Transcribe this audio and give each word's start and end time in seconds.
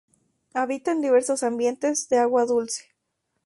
Habita 0.55 0.93
en 0.93 1.01
diversos 1.03 1.43
ambientes 1.43 2.09
de 2.09 2.17
agua 2.17 2.45
dulce. 2.47 2.85